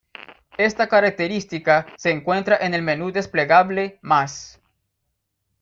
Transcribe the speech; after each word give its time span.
Esta 0.57 0.87
característica 0.89 1.85
se 1.95 2.09
encuentra 2.09 2.57
en 2.59 2.73
el 2.73 2.81
menú 2.81 3.11
desplegable 3.11 3.99
"Más". 4.01 4.59